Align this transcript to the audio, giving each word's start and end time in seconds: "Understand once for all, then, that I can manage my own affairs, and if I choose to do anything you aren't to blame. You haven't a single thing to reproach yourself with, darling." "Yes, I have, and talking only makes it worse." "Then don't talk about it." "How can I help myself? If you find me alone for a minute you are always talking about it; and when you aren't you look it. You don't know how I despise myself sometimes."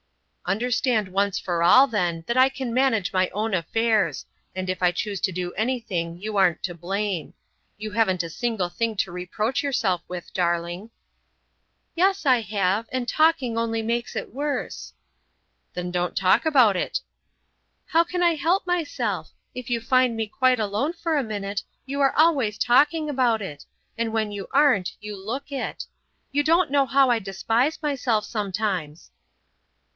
"Understand 0.47 1.07
once 1.09 1.39
for 1.39 1.61
all, 1.63 1.85
then, 1.87 2.23
that 2.27 2.35
I 2.35 2.49
can 2.49 2.73
manage 2.73 3.13
my 3.13 3.29
own 3.29 3.53
affairs, 3.53 4.25
and 4.55 4.67
if 4.67 4.81
I 4.81 4.91
choose 4.91 5.21
to 5.21 5.31
do 5.31 5.53
anything 5.53 6.19
you 6.19 6.35
aren't 6.35 6.63
to 6.63 6.73
blame. 6.73 7.35
You 7.77 7.91
haven't 7.91 8.23
a 8.23 8.29
single 8.29 8.67
thing 8.67 8.97
to 8.97 9.11
reproach 9.11 9.61
yourself 9.61 10.01
with, 10.07 10.33
darling." 10.33 10.89
"Yes, 11.95 12.25
I 12.25 12.41
have, 12.41 12.89
and 12.91 13.07
talking 13.07 13.57
only 13.57 13.81
makes 13.83 14.15
it 14.15 14.33
worse." 14.33 14.91
"Then 15.75 15.91
don't 15.91 16.17
talk 16.17 16.45
about 16.45 16.75
it." 16.75 16.99
"How 17.85 18.03
can 18.03 18.23
I 18.23 18.33
help 18.35 18.65
myself? 18.67 19.31
If 19.53 19.69
you 19.69 19.79
find 19.79 20.17
me 20.17 20.29
alone 20.41 20.93
for 20.93 21.15
a 21.15 21.23
minute 21.23 21.61
you 21.85 22.01
are 22.01 22.15
always 22.17 22.57
talking 22.57 23.07
about 23.07 23.41
it; 23.41 23.65
and 23.99 24.11
when 24.11 24.31
you 24.31 24.47
aren't 24.51 24.93
you 24.99 25.15
look 25.15 25.51
it. 25.51 25.85
You 26.31 26.43
don't 26.43 26.71
know 26.71 26.87
how 26.87 27.11
I 27.11 27.19
despise 27.19 27.81
myself 27.81 28.25
sometimes." 28.25 29.11